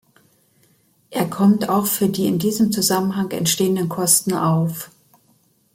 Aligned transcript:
Er 1.11 1.29
kommt 1.29 1.69
auch 1.69 1.85
für 1.85 2.09
die 2.09 2.25
in 2.25 2.39
diesem 2.39 2.71
Zusammenhang 2.71 3.29
entstehenden 3.29 3.87
Kosten 3.87 4.33
auf. 4.33 4.89